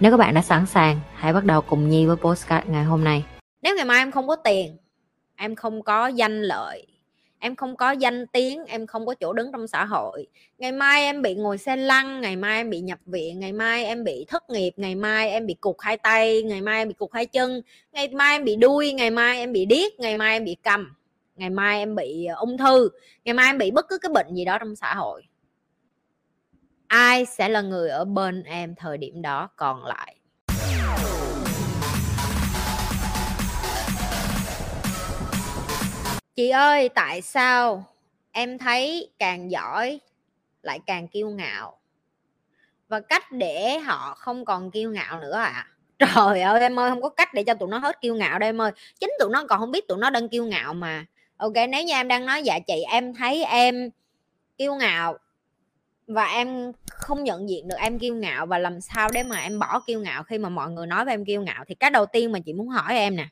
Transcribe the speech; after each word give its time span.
Nếu 0.00 0.10
các 0.10 0.16
bạn 0.16 0.34
đã 0.34 0.42
sẵn 0.42 0.66
sàng, 0.66 1.00
hãy 1.14 1.32
bắt 1.32 1.44
đầu 1.44 1.60
cùng 1.60 1.88
Nhi 1.88 2.06
với 2.06 2.16
postcard 2.16 2.68
ngày 2.68 2.84
hôm 2.84 3.04
nay. 3.04 3.24
Nếu 3.62 3.76
ngày 3.76 3.84
mai 3.84 3.98
em 3.98 4.10
không 4.10 4.28
có 4.28 4.36
tiền, 4.36 4.76
em 5.36 5.54
không 5.54 5.82
có 5.82 6.06
danh 6.06 6.42
lợi, 6.42 6.86
em 7.38 7.56
không 7.56 7.76
có 7.76 7.90
danh 7.90 8.26
tiếng, 8.26 8.64
em 8.64 8.86
không 8.86 9.06
có 9.06 9.14
chỗ 9.14 9.32
đứng 9.32 9.52
trong 9.52 9.66
xã 9.66 9.84
hội. 9.84 10.26
Ngày 10.58 10.72
mai 10.72 11.02
em 11.02 11.22
bị 11.22 11.34
ngồi 11.34 11.58
xe 11.58 11.76
lăn, 11.76 12.20
ngày 12.20 12.36
mai 12.36 12.56
em 12.56 12.70
bị 12.70 12.80
nhập 12.80 12.98
viện, 13.06 13.40
ngày 13.40 13.52
mai 13.52 13.84
em 13.84 14.04
bị 14.04 14.24
thất 14.28 14.50
nghiệp, 14.50 14.70
ngày 14.76 14.94
mai 14.94 15.30
em 15.30 15.46
bị 15.46 15.54
cục 15.54 15.76
hai 15.80 15.96
tay, 15.96 16.42
ngày 16.42 16.60
mai 16.60 16.78
em 16.78 16.88
bị 16.88 16.94
cục 16.94 17.12
hai 17.12 17.26
chân, 17.26 17.62
ngày 17.92 18.08
mai 18.08 18.34
em 18.34 18.44
bị 18.44 18.56
đuôi, 18.56 18.92
ngày 18.92 19.10
mai 19.10 19.38
em 19.38 19.52
bị 19.52 19.64
điếc, 19.64 20.00
ngày 20.00 20.18
mai 20.18 20.32
em 20.32 20.44
bị 20.44 20.56
cầm, 20.62 20.94
ngày 21.36 21.50
mai 21.50 21.78
em 21.78 21.94
bị 21.94 22.26
ung 22.36 22.58
thư, 22.58 22.88
ngày 23.24 23.34
mai 23.34 23.46
em 23.46 23.58
bị 23.58 23.70
bất 23.70 23.88
cứ 23.88 23.98
cái 23.98 24.10
bệnh 24.12 24.34
gì 24.34 24.44
đó 24.44 24.58
trong 24.58 24.76
xã 24.76 24.94
hội 24.94 25.22
ai 26.90 27.24
sẽ 27.24 27.48
là 27.48 27.60
người 27.60 27.90
ở 27.90 28.04
bên 28.04 28.42
em 28.42 28.74
thời 28.74 28.98
điểm 28.98 29.22
đó? 29.22 29.48
Còn 29.56 29.84
lại. 29.84 30.16
Chị 36.36 36.50
ơi, 36.50 36.88
tại 36.88 37.22
sao 37.22 37.84
em 38.32 38.58
thấy 38.58 39.10
càng 39.18 39.50
giỏi 39.50 40.00
lại 40.62 40.80
càng 40.86 41.08
kiêu 41.08 41.30
ngạo? 41.30 41.78
Và 42.88 43.00
cách 43.00 43.32
để 43.32 43.78
họ 43.78 44.14
không 44.14 44.44
còn 44.44 44.70
kiêu 44.70 44.90
ngạo 44.90 45.20
nữa 45.20 45.36
à 45.36 45.66
trời 45.98 46.40
ơi, 46.40 46.60
em 46.60 46.78
ơi, 46.78 46.90
không 46.90 47.02
có 47.02 47.08
cách 47.08 47.34
để 47.34 47.42
cho 47.42 47.54
tụi 47.54 47.68
nó 47.68 47.78
hết 47.78 48.00
kiêu 48.00 48.14
ngạo 48.14 48.38
đây 48.38 48.48
em 48.48 48.60
ơi. 48.60 48.70
Chính 49.00 49.10
tụi 49.18 49.30
nó 49.30 49.44
còn 49.48 49.60
không 49.60 49.70
biết 49.70 49.88
tụi 49.88 49.98
nó 49.98 50.10
đang 50.10 50.28
kiêu 50.28 50.44
ngạo 50.44 50.74
mà. 50.74 51.04
Ok, 51.36 51.54
nếu 51.54 51.84
như 51.84 51.94
em 51.94 52.08
đang 52.08 52.26
nói 52.26 52.42
dạ 52.42 52.58
chị, 52.66 52.82
em 52.90 53.14
thấy 53.14 53.44
em 53.44 53.90
kiêu 54.58 54.74
ngạo 54.74 55.18
và 56.10 56.24
em 56.24 56.72
không 56.90 57.24
nhận 57.24 57.48
diện 57.48 57.68
được 57.68 57.76
em 57.78 57.98
kiêu 57.98 58.14
ngạo 58.14 58.46
và 58.46 58.58
làm 58.58 58.80
sao 58.80 59.08
để 59.14 59.22
mà 59.22 59.40
em 59.40 59.58
bỏ 59.58 59.80
kiêu 59.86 60.00
ngạo 60.00 60.22
khi 60.22 60.38
mà 60.38 60.48
mọi 60.48 60.70
người 60.70 60.86
nói 60.86 61.04
về 61.04 61.12
em 61.12 61.24
kiêu 61.24 61.42
ngạo. 61.42 61.64
Thì 61.66 61.74
cái 61.74 61.90
đầu 61.90 62.06
tiên 62.06 62.32
mà 62.32 62.38
chị 62.38 62.52
muốn 62.52 62.68
hỏi 62.68 62.94
em 62.94 63.16
nè, 63.16 63.26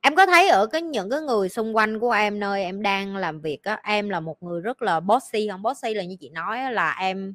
em 0.00 0.14
có 0.14 0.26
thấy 0.26 0.48
ở 0.48 0.66
cái 0.66 0.82
những 0.82 1.10
cái 1.10 1.20
người 1.20 1.48
xung 1.48 1.76
quanh 1.76 2.00
của 2.00 2.10
em 2.10 2.40
nơi 2.40 2.62
em 2.62 2.82
đang 2.82 3.16
làm 3.16 3.40
việc 3.40 3.64
á, 3.64 3.80
em 3.84 4.08
là 4.08 4.20
một 4.20 4.42
người 4.42 4.60
rất 4.60 4.82
là 4.82 5.00
bossy 5.00 5.48
không? 5.48 5.62
Bossy 5.62 5.94
là 5.94 6.04
như 6.04 6.16
chị 6.20 6.28
nói 6.28 6.72
là 6.72 6.96
em 7.00 7.34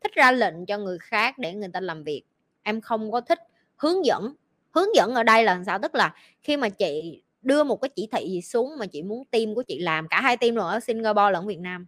thích 0.00 0.12
ra 0.14 0.32
lệnh 0.32 0.66
cho 0.66 0.78
người 0.78 0.98
khác 0.98 1.38
để 1.38 1.54
người 1.54 1.70
ta 1.72 1.80
làm 1.80 2.04
việc. 2.04 2.22
Em 2.62 2.80
không 2.80 3.12
có 3.12 3.20
thích 3.20 3.38
hướng 3.76 4.04
dẫn. 4.04 4.34
Hướng 4.74 4.94
dẫn 4.94 5.14
ở 5.14 5.22
đây 5.22 5.44
là 5.44 5.62
sao? 5.66 5.78
Tức 5.78 5.94
là 5.94 6.14
khi 6.40 6.56
mà 6.56 6.68
chị 6.68 7.22
đưa 7.42 7.64
một 7.64 7.76
cái 7.76 7.88
chỉ 7.88 8.08
thị 8.12 8.28
gì 8.28 8.42
xuống 8.42 8.78
mà 8.78 8.86
chị 8.86 9.02
muốn 9.02 9.24
team 9.24 9.54
của 9.54 9.62
chị 9.62 9.78
làm, 9.78 10.08
cả 10.08 10.20
hai 10.20 10.36
team 10.36 10.54
rồi 10.54 10.72
ở 10.72 10.80
Singapore 10.80 11.30
lẫn 11.32 11.46
Việt 11.46 11.58
Nam 11.58 11.86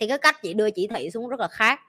thì 0.00 0.06
cái 0.06 0.18
cách 0.18 0.42
chị 0.42 0.54
đưa 0.54 0.70
chỉ 0.70 0.86
thị 0.86 1.10
xuống 1.10 1.28
rất 1.28 1.40
là 1.40 1.48
khác. 1.48 1.80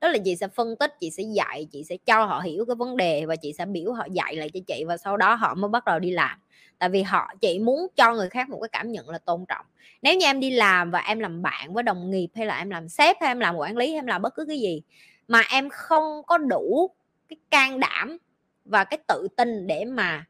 Đó 0.00 0.08
là 0.08 0.18
chị 0.24 0.36
sẽ 0.36 0.48
phân 0.48 0.76
tích, 0.76 0.94
chị 1.00 1.10
sẽ 1.10 1.22
dạy, 1.22 1.66
chị 1.72 1.84
sẽ 1.84 1.96
cho 2.06 2.24
họ 2.24 2.40
hiểu 2.40 2.64
cái 2.68 2.74
vấn 2.74 2.96
đề 2.96 3.26
và 3.26 3.36
chị 3.36 3.52
sẽ 3.52 3.66
biểu 3.66 3.92
họ 3.92 4.06
dạy 4.12 4.36
lại 4.36 4.50
cho 4.54 4.60
chị 4.66 4.84
và 4.86 4.96
sau 4.96 5.16
đó 5.16 5.34
họ 5.34 5.54
mới 5.54 5.68
bắt 5.68 5.84
đầu 5.84 5.98
đi 5.98 6.10
làm. 6.10 6.38
Tại 6.78 6.88
vì 6.88 7.02
họ, 7.02 7.32
chị 7.40 7.58
muốn 7.58 7.86
cho 7.96 8.14
người 8.14 8.28
khác 8.28 8.48
một 8.48 8.58
cái 8.62 8.68
cảm 8.72 8.92
nhận 8.92 9.08
là 9.08 9.18
tôn 9.18 9.44
trọng. 9.48 9.66
Nếu 10.02 10.16
như 10.16 10.26
em 10.26 10.40
đi 10.40 10.50
làm 10.50 10.90
và 10.90 10.98
em 10.98 11.18
làm 11.18 11.42
bạn 11.42 11.72
với 11.72 11.82
đồng 11.82 12.10
nghiệp 12.10 12.28
hay 12.34 12.46
là 12.46 12.58
em 12.58 12.70
làm 12.70 12.88
sếp 12.88 13.16
hay 13.20 13.30
em 13.30 13.40
làm 13.40 13.56
quản 13.56 13.76
lý 13.76 13.86
hay 13.86 13.98
em 13.98 14.06
làm 14.06 14.22
bất 14.22 14.34
cứ 14.34 14.44
cái 14.48 14.60
gì, 14.60 14.82
mà 15.28 15.42
em 15.50 15.68
không 15.68 16.22
có 16.26 16.38
đủ 16.38 16.90
cái 17.28 17.36
can 17.50 17.80
đảm 17.80 18.18
và 18.64 18.84
cái 18.84 18.98
tự 19.08 19.28
tin 19.36 19.66
để 19.66 19.84
mà, 19.84 20.24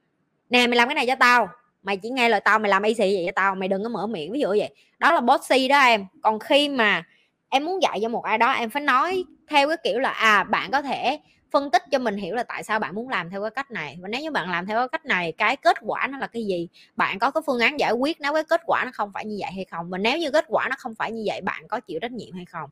nè, 0.51 0.67
mày 0.67 0.77
làm 0.77 0.89
cái 0.89 0.95
này 0.95 1.07
cho 1.07 1.15
tao, 1.15 1.49
mày 1.83 1.97
chỉ 1.97 2.11
nghe 2.11 2.29
lời 2.29 2.41
tao, 2.45 2.59
mày 2.59 2.69
làm 2.71 2.83
y 2.83 2.95
xì 2.95 3.15
vậy 3.15 3.23
cho 3.27 3.33
tao, 3.35 3.55
mày 3.55 3.69
đừng 3.69 3.83
có 3.83 3.89
mở 3.89 4.07
miệng. 4.07 4.33
Ví 4.33 4.41
dụ 4.41 4.49
vậy. 4.49 4.75
Đó 4.99 5.13
là 5.13 5.21
bossy 5.21 5.69
đó 5.69 5.81
em. 5.81 6.07
Còn 6.23 6.39
khi 6.39 6.69
mà 6.69 7.05
em 7.51 7.65
muốn 7.65 7.83
dạy 7.83 7.99
cho 8.03 8.09
một 8.09 8.25
ai 8.25 8.39
đó, 8.39 8.53
em 8.53 8.71
phải 8.71 8.83
nói 8.83 9.25
theo 9.49 9.69
cái 9.69 9.77
kiểu 9.85 9.99
là 9.99 10.11
à 10.11 10.45
bạn 10.45 10.71
có 10.71 10.83
thể 10.83 11.21
phân 11.51 11.71
tích 11.71 11.83
cho 11.91 11.99
mình 11.99 12.17
hiểu 12.17 12.35
là 12.35 12.43
tại 12.43 12.63
sao 12.65 12.79
bạn 12.79 12.95
muốn 12.95 13.09
làm 13.09 13.31
theo 13.31 13.43
cái 13.43 13.51
cách 13.51 13.71
này. 13.71 13.99
Và 14.01 14.09
nếu 14.09 14.21
như 14.21 14.31
bạn 14.31 14.51
làm 14.51 14.67
theo 14.67 14.79
cái 14.79 14.89
cách 14.89 15.05
này, 15.07 15.33
cái 15.33 15.57
kết 15.57 15.77
quả 15.81 16.07
nó 16.11 16.19
là 16.19 16.27
cái 16.27 16.45
gì? 16.45 16.69
Bạn 16.97 17.19
có 17.19 17.31
cái 17.31 17.43
phương 17.47 17.61
án 17.61 17.81
giải 17.81 17.93
quyết 17.93 18.21
nếu 18.21 18.35
cái 18.35 18.45
kết 18.45 18.61
quả 18.67 18.85
nó 18.85 18.91
không 18.95 19.11
phải 19.15 19.25
như 19.27 19.37
vậy 19.41 19.51
hay 19.55 19.65
không? 19.65 19.91
Và 19.91 19.99
nếu 19.99 20.19
như 20.19 20.31
kết 20.31 20.45
quả 20.49 20.67
nó 20.71 20.77
không 20.79 20.95
phải 20.95 21.13
như 21.13 21.23
vậy, 21.27 21.41
bạn 21.41 21.69
có 21.69 21.81
chịu 21.81 21.99
trách 22.01 22.13
nhiệm 22.13 22.35
hay 22.35 22.45
không? 22.45 22.71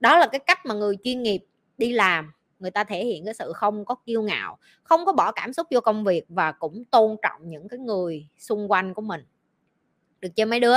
Đó 0.00 0.18
là 0.18 0.26
cái 0.32 0.38
cách 0.38 0.66
mà 0.66 0.74
người 0.74 0.96
chuyên 1.04 1.22
nghiệp 1.22 1.44
đi 1.78 1.92
làm. 1.92 2.32
Người 2.58 2.70
ta 2.70 2.84
thể 2.84 3.04
hiện 3.04 3.24
cái 3.24 3.34
sự 3.34 3.52
không 3.52 3.84
có 3.84 3.94
kiêu 4.06 4.22
ngạo, 4.22 4.58
không 4.82 5.06
có 5.06 5.12
bỏ 5.12 5.32
cảm 5.32 5.52
xúc 5.52 5.66
vô 5.70 5.80
công 5.80 6.04
việc 6.04 6.24
và 6.28 6.52
cũng 6.52 6.84
tôn 6.84 7.16
trọng 7.22 7.50
những 7.50 7.68
cái 7.68 7.78
người 7.78 8.26
xung 8.38 8.70
quanh 8.70 8.94
của 8.94 9.02
mình. 9.02 9.24
Được 10.20 10.28
chưa 10.36 10.44
mấy 10.44 10.60
đứa? 10.60 10.76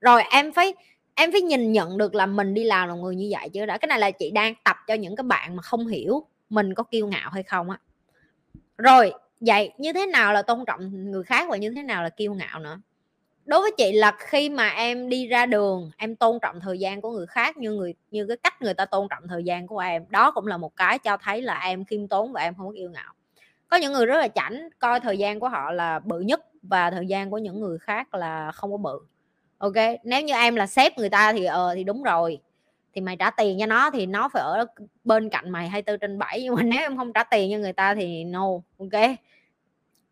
Rồi 0.00 0.22
em 0.30 0.52
phải 0.52 0.74
em 1.14 1.32
phải 1.32 1.40
nhìn 1.40 1.72
nhận 1.72 1.98
được 1.98 2.14
là 2.14 2.26
mình 2.26 2.54
đi 2.54 2.64
làm 2.64 2.88
là 2.88 2.94
người 2.94 3.16
như 3.16 3.28
vậy 3.30 3.48
chứ 3.48 3.66
đã. 3.66 3.78
Cái 3.78 3.86
này 3.86 3.98
là 3.98 4.10
chị 4.10 4.30
đang 4.30 4.54
tập 4.64 4.76
cho 4.86 4.94
những 4.94 5.16
cái 5.16 5.24
bạn 5.24 5.56
mà 5.56 5.62
không 5.62 5.86
hiểu 5.86 6.26
mình 6.50 6.74
có 6.74 6.82
kiêu 6.82 7.06
ngạo 7.06 7.30
hay 7.30 7.42
không 7.42 7.70
á. 7.70 7.78
Rồi, 8.78 9.12
vậy 9.40 9.72
như 9.78 9.92
thế 9.92 10.06
nào 10.06 10.32
là 10.32 10.42
tôn 10.42 10.64
trọng 10.66 11.10
người 11.10 11.22
khác 11.22 11.46
và 11.50 11.56
như 11.56 11.70
thế 11.70 11.82
nào 11.82 12.02
là 12.02 12.08
kiêu 12.08 12.34
ngạo 12.34 12.58
nữa? 12.58 12.80
Đối 13.44 13.60
với 13.60 13.70
chị 13.76 13.92
là 13.92 14.16
khi 14.18 14.48
mà 14.48 14.68
em 14.68 15.08
đi 15.08 15.26
ra 15.26 15.46
đường, 15.46 15.90
em 15.96 16.16
tôn 16.16 16.38
trọng 16.42 16.60
thời 16.60 16.78
gian 16.78 17.00
của 17.00 17.10
người 17.10 17.26
khác 17.26 17.56
như 17.56 17.72
người, 17.72 17.94
như 18.10 18.26
cái 18.26 18.36
cách 18.36 18.62
người 18.62 18.74
ta 18.74 18.84
tôn 18.84 19.08
trọng 19.10 19.28
thời 19.28 19.44
gian 19.44 19.66
của 19.66 19.78
em. 19.78 20.04
Đó 20.08 20.30
cũng 20.30 20.46
là 20.46 20.56
một 20.56 20.76
cái 20.76 20.98
cho 20.98 21.16
thấy 21.16 21.42
là 21.42 21.60
em 21.60 21.84
khiêm 21.84 22.08
tốn 22.08 22.32
và 22.32 22.40
em 22.40 22.54
không 22.54 22.66
có 22.66 22.72
kiêu 22.76 22.90
ngạo. 22.90 23.14
Có 23.68 23.76
những 23.76 23.92
người 23.92 24.06
rất 24.06 24.18
là 24.18 24.28
chảnh, 24.28 24.68
coi 24.78 25.00
thời 25.00 25.18
gian 25.18 25.40
của 25.40 25.48
họ 25.48 25.72
là 25.72 25.98
bự 25.98 26.20
nhất 26.20 26.40
và 26.62 26.90
thời 26.90 27.06
gian 27.06 27.30
của 27.30 27.38
những 27.38 27.60
người 27.60 27.78
khác 27.78 28.14
là 28.14 28.52
không 28.52 28.70
có 28.70 28.76
bự 28.76 29.00
ok, 29.64 30.00
nếu 30.04 30.22
như 30.22 30.34
em 30.34 30.54
là 30.54 30.66
sếp 30.66 30.98
người 30.98 31.10
ta 31.10 31.32
thì 31.32 31.44
ờ 31.44 31.74
thì 31.74 31.84
đúng 31.84 32.02
rồi. 32.02 32.40
Thì 32.94 33.00
mày 33.00 33.16
trả 33.16 33.30
tiền 33.30 33.56
cho 33.60 33.66
nó 33.66 33.90
thì 33.90 34.06
nó 34.06 34.28
phải 34.28 34.42
ở 34.42 34.64
bên 35.04 35.30
cạnh 35.30 35.50
mày 35.50 35.68
24 35.68 36.00
trên 36.00 36.18
7 36.18 36.42
nhưng 36.42 36.54
mà 36.54 36.62
nếu 36.62 36.80
em 36.80 36.96
không 36.96 37.12
trả 37.12 37.24
tiền 37.24 37.52
cho 37.52 37.58
người 37.58 37.72
ta 37.72 37.94
thì 37.94 38.24
no, 38.24 38.46
ok? 38.78 39.02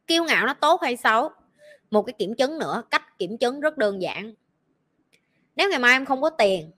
Kiêu 0.07 0.25
ngạo 0.25 0.47
nó 0.47 0.55
tốt 0.55 0.83
hay 0.83 0.97
xấu? 0.97 1.31
Một 1.91 2.03
cái 2.03 2.13
kiểm 2.13 2.35
chứng 2.35 2.59
nữa, 2.59 2.83
cách 2.91 3.19
kiểm 3.19 3.39
chứng 3.39 3.61
rất 3.61 3.79
đơn 3.79 4.03
giản. 4.03 4.35
Nếu 5.57 5.71
ngày 5.71 5.79
mai 5.79 5.93
em 5.93 6.05
không 6.05 6.23
có 6.23 6.31
tiền, 6.31 6.71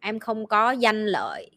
em 0.00 0.18
không 0.18 0.46
có 0.46 0.70
danh 0.70 1.06
lợi 1.06 1.50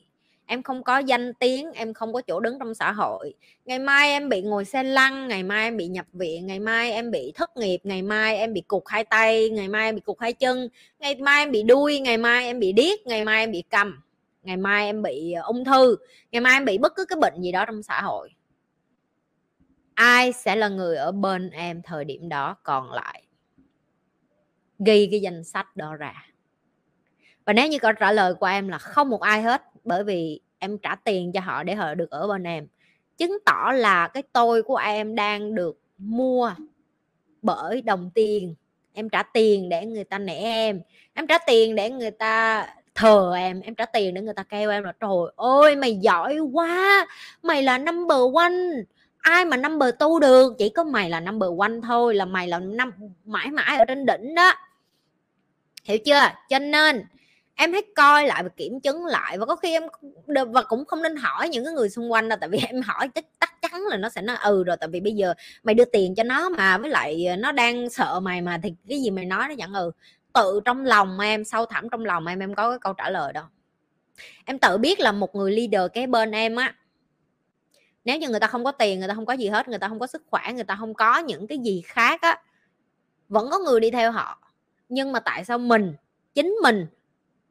em 0.46 0.64
không 0.64 0.84
có 0.84 0.98
danh 0.98 1.34
tiếng 1.34 1.72
em 1.72 1.94
không 1.94 2.14
có 2.14 2.22
chỗ 2.22 2.40
đứng 2.40 2.60
trong 2.60 2.74
xã 2.74 2.92
hội 2.92 3.34
ngày 3.66 3.80
mai 3.80 4.10
em 4.10 4.30
bị 4.30 4.42
ngồi 4.42 4.66
xe 4.66 4.84
lăn 4.84 5.28
ngày 5.28 5.44
mai 5.44 5.64
em 5.64 5.78
bị 5.78 5.88
nhập 5.88 6.06
viện 6.14 6.48
ngày 6.48 6.60
mai 6.60 6.92
em 6.92 7.12
bị 7.12 7.32
thất 7.36 7.58
nghiệp 7.58 7.80
ngày 7.84 8.02
mai 8.02 8.38
em 8.38 8.54
bị 8.54 8.62
cục 8.62 8.88
hai 8.88 9.04
tay 9.04 9.50
ngày 9.50 9.68
mai 9.68 9.86
em 9.86 9.96
bị 9.96 10.02
cục 10.02 10.20
hai 10.20 10.34
chân 10.34 10.70
ngày 11.00 11.16
mai 11.16 11.42
em 11.42 11.52
bị 11.52 11.64
đuôi 11.64 12.00
ngày 12.00 12.18
mai 12.18 12.46
em 12.46 12.60
bị 12.60 12.72
điếc 12.72 13.08
ngày 13.08 13.26
mai 13.26 13.40
em 13.40 13.52
bị 13.52 13.64
cầm 13.70 14.02
ngày 14.44 14.58
mai 14.58 14.86
em 14.86 15.02
bị 15.02 15.34
ung 15.34 15.66
thư 15.66 15.96
ngày 16.32 16.42
mai 16.42 16.54
em 16.54 16.66
bị 16.66 16.78
bất 16.78 16.96
cứ 16.96 17.06
cái 17.06 17.18
bệnh 17.22 17.42
gì 17.42 17.52
đó 17.52 17.66
trong 17.66 17.84
xã 17.84 18.02
hội 18.02 18.30
ai 19.94 20.34
sẽ 20.34 20.56
là 20.56 20.68
người 20.68 20.98
ở 20.98 21.12
bên 21.12 21.50
em 21.50 21.82
thời 21.82 22.06
điểm 22.06 22.30
đó 22.30 22.56
còn 22.64 22.92
lại 22.92 23.24
ghi 24.80 25.08
cái 25.12 25.20
danh 25.20 25.44
sách 25.44 25.76
đó 25.76 25.96
ra 25.96 26.26
và 27.46 27.54
nếu 27.54 27.68
như 27.68 27.80
câu 27.80 27.92
trả 27.94 28.12
lời 28.12 28.34
của 28.34 28.46
em 28.46 28.68
là 28.68 28.78
không 28.78 29.10
một 29.10 29.22
ai 29.22 29.42
hết 29.42 29.62
bởi 29.86 30.04
vì 30.04 30.40
em 30.60 30.78
trả 30.78 30.96
tiền 30.96 31.32
cho 31.32 31.40
họ 31.40 31.64
để 31.64 31.76
họ 31.76 31.94
được 31.94 32.10
ở 32.10 32.28
bên 32.28 32.44
em. 32.44 32.68
Chứng 33.18 33.38
tỏ 33.46 33.72
là 33.76 34.08
cái 34.08 34.24
tôi 34.34 34.64
của 34.64 34.76
em 34.76 35.16
đang 35.16 35.56
được 35.56 35.80
mua 35.98 36.54
bởi 37.42 37.82
đồng 37.82 38.12
tiền. 38.16 38.56
Em 38.94 39.10
trả 39.10 39.24
tiền 39.24 39.70
để 39.70 39.86
người 39.86 40.04
ta 40.04 40.20
nể 40.20 40.40
em. 40.40 40.82
Em 41.14 41.28
trả 41.28 41.38
tiền 41.38 41.76
để 41.76 41.90
người 41.90 42.12
ta 42.12 42.68
thờ 42.96 43.34
em. 43.36 43.62
Em 43.62 43.76
trả 43.76 43.86
tiền 43.86 44.14
để 44.14 44.22
người 44.22 44.34
ta 44.34 44.44
kêu 44.44 44.70
em 44.72 44.84
là, 44.84 44.94
trời 45.00 45.34
ơi, 45.36 45.76
mày 45.76 45.96
giỏi 45.96 46.38
quá! 46.54 47.08
Mày 47.44 47.64
là 47.64 47.78
number 47.78 48.18
one. 48.34 48.54
Ai 49.18 49.46
mà 49.46 49.58
number 49.58 49.90
tu 50.00 50.20
được? 50.20 50.54
Chỉ 50.58 50.70
có 50.70 50.84
mày 50.84 51.10
là 51.10 51.20
number 51.20 51.50
one 51.60 51.74
thôi, 51.84 52.16
là 52.16 52.26
mày 52.26 52.48
là 52.48 52.60
năm 52.60 52.92
mãi 53.26 53.52
mãi 53.52 53.78
ở 53.78 53.86
trên 53.86 54.06
đỉnh 54.06 54.36
đó. 54.36 54.54
Hiểu 55.84 55.98
chưa? 55.98 56.22
Cho 56.50 56.60
nên 56.60 57.06
em 57.56 57.74
hãy 57.74 57.82
coi 57.96 58.28
lại 58.28 58.44
và 58.44 58.50
kiểm 58.50 58.80
chứng 58.80 59.06
lại, 59.06 59.38
và 59.38 59.46
có 59.46 59.56
khi 59.56 59.72
em 59.72 59.84
và 60.28 60.62
cũng 60.62 60.86
không 60.86 61.02
nên 61.02 61.16
hỏi 61.16 61.50
những 61.50 61.66
cái 61.66 61.74
người 61.74 61.90
xung 61.90 62.12
quanh 62.12 62.30
đâu, 62.30 62.38
tại 62.42 62.50
vì 62.50 62.58
em 62.70 62.82
hỏi 62.82 63.10
chắc 63.16 63.26
chắc 63.40 63.54
chắn 63.62 63.82
là 63.90 63.98
nó 63.98 64.10
sẽ 64.10 64.22
nói 64.22 64.38
ừ 64.44 64.64
rồi, 64.64 64.78
tại 64.78 64.90
vì 64.90 65.00
bây 65.00 65.14
giờ 65.14 65.34
mày 65.64 65.76
đưa 65.76 65.86
tiền 65.86 66.16
cho 66.16 66.24
nó 66.24 66.50
mà, 66.50 66.78
với 66.78 66.90
lại 66.90 67.28
nó 67.40 67.52
đang 67.52 67.90
sợ 67.90 68.20
mày 68.20 68.42
mà, 68.42 68.60
thì 68.64 68.74
cái 68.90 69.02
gì 69.02 69.10
mày 69.10 69.26
nói 69.26 69.48
nó 69.50 69.56
chẳng 69.58 69.74
ừ. 69.74 69.92
Tự 70.34 70.62
trong 70.66 70.86
lòng 70.86 71.20
em, 71.20 71.44
sâu 71.44 71.66
thẳm 71.66 71.90
trong 71.90 72.06
lòng 72.06 72.26
em 72.26 72.40
em 72.40 72.56
có 72.56 72.70
cái 72.70 72.80
câu 72.82 72.94
trả 72.94 73.10
lời 73.10 73.34
đâu. 73.34 73.44
Em 74.46 74.60
tự 74.60 74.78
biết 74.78 75.00
là 75.00 75.12
một 75.12 75.36
người 75.36 75.52
leader 75.52 75.92
cái 75.94 76.08
bên 76.08 76.32
em 76.32 76.56
á, 76.56 76.76
nếu 78.06 78.18
như 78.18 78.30
người 78.30 78.40
ta 78.40 78.48
không 78.48 78.64
có 78.64 78.72
tiền, 78.72 79.00
người 79.00 79.08
ta 79.08 79.14
không 79.14 79.26
có 79.26 79.34
gì 79.34 79.48
hết, 79.48 79.68
người 79.68 79.80
ta 79.80 79.88
không 79.90 80.00
có 80.00 80.08
sức 80.08 80.24
khỏe, 80.32 80.54
người 80.54 80.64
ta 80.64 80.76
không 80.80 80.94
có 80.94 81.18
những 81.18 81.48
cái 81.48 81.58
gì 81.58 81.82
khác 81.86 82.22
á, 82.22 82.42
vẫn 83.30 83.50
có 83.52 83.60
người 83.60 83.80
đi 83.80 83.92
theo 83.92 84.12
họ. 84.12 84.40
Nhưng 84.90 85.12
mà 85.12 85.20
tại 85.20 85.46
sao 85.46 85.58
mình, 85.58 85.94
chính 86.34 86.56
mình 86.64 86.88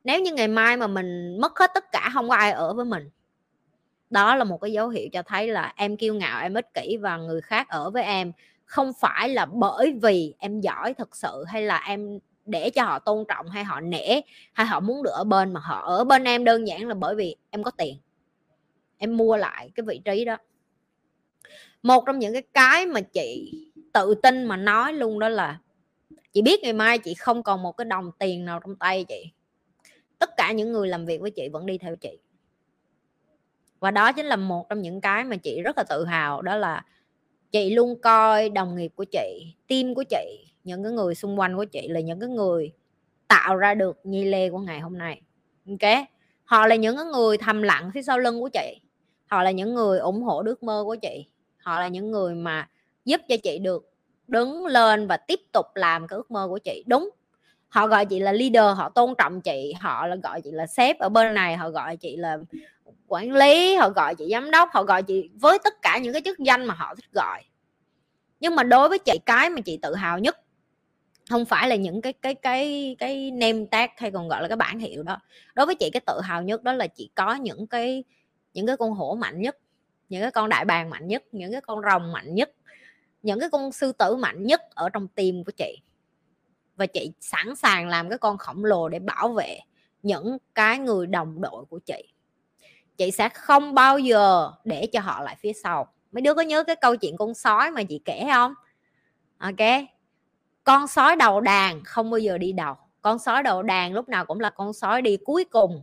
nếu 0.04 0.20
như 0.20 0.32
ngày 0.32 0.48
mai 0.48 0.76
mà 0.76 0.86
mình 0.86 1.38
mất 1.40 1.58
hết 1.58 1.70
tất 1.74 1.92
cả, 1.92 2.10
không 2.14 2.28
có 2.28 2.34
ai 2.34 2.52
ở 2.52 2.74
với 2.74 2.84
mình, 2.84 3.10
đó 4.10 4.36
là 4.36 4.44
một 4.44 4.58
cái 4.60 4.72
dấu 4.72 4.88
hiệu 4.88 5.08
cho 5.12 5.22
thấy 5.22 5.48
là 5.48 5.72
em 5.76 5.96
kiêu 5.96 6.14
ngạo, 6.14 6.42
em 6.42 6.54
ích 6.54 6.74
kỷ 6.74 6.96
và 6.96 7.16
người 7.16 7.40
khác 7.40 7.68
ở 7.68 7.90
với 7.90 8.02
em. 8.02 8.32
Không 8.64 8.92
phải 9.00 9.28
là 9.28 9.46
bởi 9.46 9.92
vì 10.02 10.34
em 10.38 10.60
giỏi 10.60 10.94
thật 10.94 11.16
sự 11.16 11.44
hay 11.48 11.62
là 11.62 11.84
em 11.86 12.18
để 12.46 12.70
cho 12.70 12.82
họ 12.84 12.98
tôn 12.98 13.24
trọng 13.28 13.48
hay 13.48 13.64
họ 13.64 13.80
nể 13.80 14.20
hay 14.52 14.66
họ 14.66 14.80
muốn 14.80 15.02
được 15.02 15.10
ở 15.10 15.24
bên, 15.24 15.52
mà 15.52 15.60
họ 15.60 15.80
ở 15.80 16.04
bên 16.04 16.24
em 16.24 16.44
đơn 16.44 16.66
giản 16.66 16.88
là 16.88 16.94
bởi 16.94 17.14
vì 17.14 17.36
em 17.50 17.62
có 17.62 17.70
tiền. 17.70 17.96
Em 18.98 19.16
mua 19.16 19.36
lại 19.36 19.70
cái 19.74 19.84
vị 19.86 20.00
trí 20.04 20.24
đó. 20.24 20.36
Một 21.82 22.04
trong 22.06 22.18
những 22.18 22.32
cái 22.32 22.42
cái 22.54 22.86
mà 22.86 23.00
chị 23.00 23.52
tự 23.92 24.14
tin 24.14 24.44
mà 24.44 24.56
nói 24.56 24.92
luôn 24.92 25.18
đó 25.18 25.28
là, 25.28 25.58
chị 26.32 26.42
biết 26.42 26.60
ngày 26.62 26.72
mai 26.72 26.98
chị 26.98 27.14
không 27.14 27.42
còn 27.42 27.62
một 27.62 27.72
cái 27.72 27.84
đồng 27.84 28.10
tiền 28.18 28.44
nào 28.44 28.60
trong 28.60 28.76
tay 28.76 29.04
chị 29.04 29.32
tất 30.18 30.36
cả 30.36 30.52
những 30.52 30.72
người 30.72 30.88
làm 30.88 31.06
việc 31.06 31.20
với 31.20 31.30
chị 31.30 31.48
vẫn 31.48 31.66
đi 31.66 31.78
theo 31.78 31.96
chị. 31.96 32.18
Và 33.80 33.90
đó 33.90 34.12
chính 34.12 34.26
là 34.26 34.36
một 34.36 34.68
trong 34.68 34.82
những 34.82 35.00
cái 35.00 35.24
mà 35.24 35.36
chị 35.36 35.62
rất 35.62 35.78
là 35.78 35.84
tự 35.88 36.04
hào, 36.04 36.42
đó 36.42 36.56
là 36.56 36.84
chị 37.52 37.74
luôn 37.74 38.00
coi 38.00 38.48
đồng 38.48 38.76
nghiệp 38.76 38.92
của 38.94 39.04
chị, 39.12 39.54
team 39.68 39.94
của 39.94 40.04
chị, 40.10 40.44
những 40.64 40.82
cái 40.82 40.92
người 40.92 41.14
xung 41.14 41.38
quanh 41.38 41.56
của 41.56 41.64
chị 41.64 41.88
là 41.88 42.00
những 42.00 42.20
cái 42.20 42.28
người 42.28 42.72
tạo 43.28 43.56
ra 43.56 43.74
được 43.74 44.00
nhi 44.04 44.24
lê 44.24 44.50
của 44.50 44.58
ngày 44.58 44.80
hôm 44.80 44.98
nay. 44.98 45.22
Ok? 45.68 46.08
Họ 46.44 46.66
là 46.66 46.74
những 46.74 46.96
cái 46.96 47.04
người 47.04 47.38
thầm 47.38 47.62
lặng 47.62 47.90
phía 47.94 48.02
sau 48.02 48.18
lưng 48.18 48.40
của 48.40 48.48
chị. 48.48 48.80
Họ 49.26 49.42
là 49.42 49.50
những 49.50 49.74
người 49.74 49.98
ủng 49.98 50.22
hộ 50.22 50.42
ước 50.46 50.62
mơ 50.62 50.82
của 50.86 50.96
chị. 50.96 51.26
Họ 51.56 51.80
là 51.80 51.88
những 51.88 52.10
người 52.10 52.34
mà 52.34 52.68
giúp 53.04 53.20
cho 53.28 53.36
chị 53.42 53.58
được 53.58 53.90
đứng 54.26 54.66
lên 54.66 55.06
và 55.06 55.16
tiếp 55.16 55.40
tục 55.52 55.66
làm 55.74 56.06
cái 56.06 56.16
ước 56.16 56.30
mơ 56.30 56.48
của 56.48 56.58
chị. 56.58 56.84
Đúng 56.86 57.10
họ 57.74 57.86
gọi 57.86 58.06
chị 58.06 58.20
là 58.20 58.32
leader, 58.32 58.76
họ 58.76 58.88
tôn 58.88 59.14
trọng 59.18 59.40
chị, 59.40 59.74
họ 59.80 60.06
là 60.06 60.16
gọi 60.16 60.40
chị 60.42 60.50
là 60.52 60.66
sếp 60.66 60.98
ở 60.98 61.08
bên 61.08 61.34
này, 61.34 61.56
họ 61.56 61.70
gọi 61.70 61.96
chị 61.96 62.16
là 62.16 62.38
quản 63.06 63.32
lý, 63.32 63.74
họ 63.74 63.90
gọi 63.90 64.14
chị 64.14 64.28
giám 64.30 64.50
đốc, 64.50 64.68
họ 64.72 64.82
gọi 64.82 65.02
chị 65.02 65.30
với 65.40 65.58
tất 65.64 65.82
cả 65.82 65.98
những 65.98 66.12
cái 66.12 66.22
chức 66.24 66.38
danh 66.38 66.66
mà 66.66 66.74
họ 66.74 66.94
thích 66.94 67.12
gọi. 67.12 67.42
Nhưng 68.40 68.56
mà 68.56 68.62
đối 68.62 68.88
với 68.88 68.98
chị, 68.98 69.12
cái 69.26 69.50
mà 69.50 69.60
chị 69.60 69.78
tự 69.82 69.94
hào 69.94 70.18
nhất 70.18 70.38
không 71.30 71.44
phải 71.44 71.68
là 71.68 71.76
những 71.76 72.02
cái 72.02 72.12
cái 72.12 72.34
cái 72.34 72.96
cái 72.98 73.30
name 73.30 73.64
tag 73.70 73.90
hay 73.96 74.10
còn 74.10 74.28
gọi 74.28 74.42
là 74.42 74.48
cái 74.48 74.56
bản 74.56 74.78
hiệu 74.78 75.02
đó. 75.02 75.18
Đối 75.54 75.66
với 75.66 75.74
chị, 75.74 75.90
cái 75.92 76.00
tự 76.06 76.20
hào 76.20 76.42
nhất 76.42 76.62
đó 76.62 76.72
là 76.72 76.86
chị 76.86 77.10
có 77.14 77.34
những 77.34 77.66
cái 77.66 78.04
những 78.54 78.66
cái 78.66 78.76
con 78.76 78.92
hổ 78.92 79.14
mạnh 79.14 79.40
nhất, 79.40 79.58
những 80.08 80.22
cái 80.22 80.30
con 80.30 80.48
đại 80.48 80.64
bàng 80.64 80.90
mạnh 80.90 81.08
nhất, 81.08 81.24
những 81.32 81.52
cái 81.52 81.60
con 81.60 81.80
rồng 81.82 82.12
mạnh 82.12 82.34
nhất, 82.34 82.50
những 83.22 83.40
cái 83.40 83.48
con 83.52 83.72
sư 83.72 83.92
tử 83.92 84.16
mạnh 84.16 84.46
nhất 84.46 84.62
ở 84.74 84.88
trong 84.88 85.08
tim 85.08 85.44
của 85.44 85.52
chị 85.56 85.78
và 86.76 86.86
chị 86.86 87.12
sẵn 87.20 87.56
sàng 87.56 87.88
làm 87.88 88.08
cái 88.08 88.18
con 88.18 88.38
khổng 88.38 88.64
lồ 88.64 88.88
để 88.88 88.98
bảo 88.98 89.28
vệ 89.28 89.58
những 90.02 90.38
cái 90.54 90.78
người 90.78 91.06
đồng 91.06 91.40
đội 91.40 91.64
của 91.64 91.78
chị. 91.78 92.14
Chị 92.96 93.10
sẽ 93.10 93.28
không 93.28 93.74
bao 93.74 93.98
giờ 93.98 94.50
để 94.64 94.86
cho 94.86 95.00
họ 95.00 95.22
lại 95.22 95.36
phía 95.40 95.52
sau. 95.52 95.92
Mấy 96.12 96.20
đứa 96.20 96.34
có 96.34 96.42
nhớ 96.42 96.64
cái 96.64 96.76
câu 96.76 96.96
chuyện 96.96 97.16
con 97.16 97.34
sói 97.34 97.70
mà 97.70 97.82
chị 97.82 98.00
kể 98.04 98.26
không? 98.32 98.54
Ok. 99.38 99.84
Con 100.64 100.86
sói 100.86 101.16
đầu 101.16 101.40
đàn 101.40 101.84
không 101.84 102.10
bao 102.10 102.18
giờ 102.18 102.38
đi 102.38 102.52
đầu. 102.52 102.74
Con 103.02 103.18
sói 103.18 103.42
đầu 103.42 103.62
đàn 103.62 103.92
lúc 103.92 104.08
nào 104.08 104.26
cũng 104.26 104.40
là 104.40 104.50
con 104.50 104.72
sói 104.72 105.02
đi 105.02 105.16
cuối 105.24 105.44
cùng. 105.44 105.82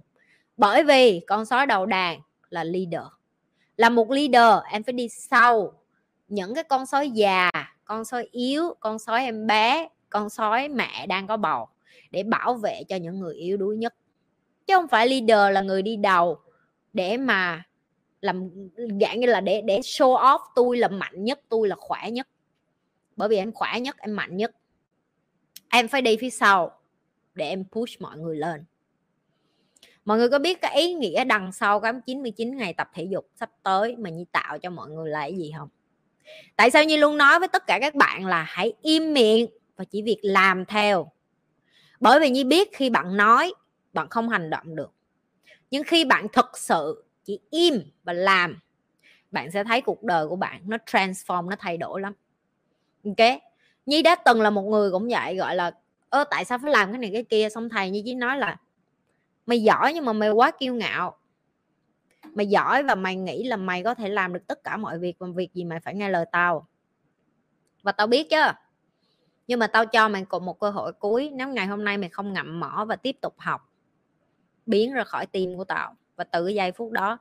Bởi 0.58 0.84
vì 0.84 1.20
con 1.28 1.46
sói 1.46 1.66
đầu 1.66 1.86
đàn 1.86 2.20
là 2.50 2.64
leader. 2.64 3.08
Là 3.78 3.90
một 3.90 4.12
leader, 4.12 4.64
em 4.72 4.84
phải 4.84 4.94
đi 4.94 5.10
sau. 5.10 5.74
Những 6.28 6.56
cái 6.56 6.64
con 6.64 6.86
sói 6.86 7.10
già, 7.10 7.50
con 7.86 8.06
sói 8.06 8.28
yếu, 8.32 8.74
con 8.80 9.00
sói 9.00 9.24
em 9.24 9.48
bé 9.48 9.88
con 10.12 10.30
sói 10.30 10.70
mẹ 10.70 11.08
đang 11.08 11.28
có 11.28 11.38
bầu 11.38 11.68
để 12.12 12.24
bảo 12.24 12.54
vệ 12.54 12.84
cho 12.90 12.96
những 12.96 13.20
người 13.20 13.36
yếu 13.36 13.58
đuối 13.58 13.78
nhất. 13.78 13.96
Chứ 14.68 14.76
không 14.76 14.88
phải 14.88 15.08
leader 15.08 15.54
là 15.56 15.62
người 15.62 15.82
đi 15.82 15.96
đầu 15.96 16.40
để 16.94 17.18
mà 17.18 17.64
làm, 18.22 18.50
dạng 19.02 19.20
như 19.20 19.28
là 19.28 19.42
để 19.42 19.62
để 19.62 19.80
show 19.80 20.16
off 20.18 20.40
tôi 20.56 20.78
là 20.78 20.88
mạnh 20.88 21.24
nhất, 21.24 21.40
tôi 21.50 21.68
là 21.68 21.76
khỏe 21.80 22.12
nhất. 22.12 22.28
Bởi 23.16 23.30
vì 23.30 23.38
em 23.38 23.52
khỏe 23.52 23.80
nhất, 23.80 23.98
em 23.98 24.16
mạnh 24.16 24.38
nhất. 24.38 24.52
Em 25.70 25.88
phải 25.88 26.02
đi 26.02 26.18
phía 26.18 26.30
sau 26.30 26.80
để 27.34 27.50
em 27.50 27.66
push 27.72 28.02
mọi 28.02 28.18
người 28.18 28.36
lên. 28.36 28.66
Mọi 30.06 30.18
người 30.18 30.30
có 30.30 30.40
biết 30.40 30.62
cái 30.62 30.76
ý 30.76 30.94
nghĩa 30.94 31.24
đằng 31.24 31.52
sau 31.52 31.80
cái 31.80 31.94
99 32.06 32.58
ngày 32.58 32.74
tập 32.74 32.90
thể 32.94 33.04
dục 33.04 33.30
sắp 33.36 33.52
tới 33.64 33.96
mà 33.98 34.10
Nhi 34.10 34.26
tạo 34.32 34.60
cho 34.60 34.70
mọi 34.70 34.90
người 34.90 35.10
là 35.10 35.20
cái 35.20 35.38
gì 35.38 35.52
không? 35.58 35.70
Tại 36.56 36.72
sao 36.72 36.84
Nhi 36.84 36.98
luôn 36.98 37.18
nói 37.18 37.40
với 37.40 37.48
tất 37.48 37.68
cả 37.68 37.80
các 37.82 37.96
bạn 37.96 38.26
là 38.26 38.44
hãy 38.44 38.74
im 38.82 39.14
miệng? 39.14 39.48
Và 39.82 39.86
chỉ 39.86 40.02
việc 40.02 40.20
làm 40.22 40.66
theo. 40.66 41.12
Bởi 42.00 42.20
vì 42.20 42.30
như 42.30 42.46
biết 42.46 42.70
khi 42.74 42.90
bạn 42.90 43.18
nói, 43.18 43.54
bạn 43.94 44.10
không 44.10 44.30
hành 44.30 44.50
động 44.50 44.76
được. 44.76 44.92
Nhưng 45.72 45.84
khi 45.84 46.06
bạn 46.06 46.28
thực 46.34 46.58
sự 46.58 47.06
chỉ 47.24 47.40
im 47.50 47.82
và 48.04 48.14
làm, 48.14 48.60
bạn 49.32 49.52
sẽ 49.52 49.64
thấy 49.64 49.82
cuộc 49.82 50.04
đời 50.04 50.28
của 50.28 50.36
bạn 50.36 50.62
nó 50.66 50.78
transform, 50.86 51.50
nó 51.50 51.56
thay 51.60 51.78
đổi 51.78 52.02
lắm. 52.02 52.14
Ok? 53.06 53.42
Nhi 53.86 54.02
đã 54.02 54.16
từng 54.16 54.42
là 54.42 54.50
một 54.50 54.62
người 54.62 54.92
cũng 54.92 55.08
vậy, 55.10 55.36
gọi 55.36 55.56
là, 55.56 55.72
ơ, 56.10 56.24
tại 56.30 56.46
sao 56.46 56.58
phải 56.62 56.72
làm 56.72 56.92
cái 56.92 57.00
này 57.00 57.10
cái 57.14 57.24
kia? 57.24 57.50
Xong 57.50 57.70
thầy 57.70 57.90
như 57.90 58.02
chỉ 58.06 58.16
nói 58.16 58.38
là, 58.38 58.58
mày 59.46 59.64
giỏi 59.64 59.94
nhưng 59.94 60.06
mà 60.06 60.14
mày 60.14 60.30
quá 60.30 60.52
kiêu 60.52 60.74
ngạo. 60.74 61.18
Mày 62.34 62.48
giỏi 62.48 62.84
và 62.84 62.96
mày 62.96 63.16
nghĩ 63.16 63.44
là 63.44 63.56
mày 63.58 63.84
có 63.84 63.94
thể 63.94 64.10
làm 64.10 64.34
được 64.34 64.48
tất 64.48 64.64
cả 64.64 64.78
mọi 64.78 65.00
việc, 65.00 65.16
và 65.20 65.28
việc 65.36 65.54
gì 65.54 65.64
mày 65.64 65.80
phải 65.80 65.96
nghe 65.96 66.10
lời 66.10 66.26
tao. 66.32 66.68
Và 67.84 67.92
tao 67.92 68.08
biết 68.08 68.30
chứ 68.30 68.42
nhưng 69.52 69.60
mà 69.60 69.68
tao 69.68 69.86
cho 69.86 70.10
mày 70.10 70.26
còn 70.30 70.46
một 70.46 70.60
cơ 70.60 70.70
hội 70.70 70.94
cuối 70.94 71.30
nếu 71.34 71.48
ngày 71.48 71.68
hôm 71.68 71.84
nay 71.84 71.98
mày 71.98 72.10
không 72.10 72.34
ngậm 72.34 72.60
mỏ 72.60 72.86
và 72.88 72.96
tiếp 72.96 73.16
tục 73.22 73.34
học 73.38 73.62
biến 74.66 74.94
ra 74.94 75.04
khỏi 75.04 75.26
tim 75.26 75.58
của 75.58 75.64
tao. 75.64 75.96
Và 76.16 76.24
từ 76.24 76.46
cái 76.46 76.56
giây 76.56 76.72
phút 76.72 76.92
đó 76.92 77.18